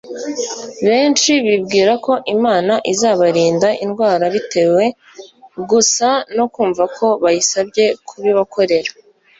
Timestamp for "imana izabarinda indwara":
2.35-4.25